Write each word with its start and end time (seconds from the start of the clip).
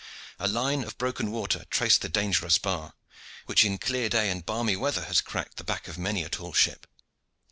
A 0.39 0.47
line 0.47 0.83
of 0.83 0.97
broken 0.97 1.29
water 1.31 1.65
traced 1.69 2.01
the 2.01 2.09
dangerous 2.09 2.57
bar, 2.57 2.95
which 3.45 3.63
in 3.63 3.77
clear 3.77 4.09
day 4.09 4.31
and 4.31 4.43
balmy 4.43 4.75
weather 4.75 5.05
has 5.05 5.21
cracked 5.21 5.57
the 5.57 5.63
back 5.63 5.87
of 5.87 5.99
many 5.99 6.23
a 6.23 6.29
tall 6.29 6.53
ship. 6.53 6.87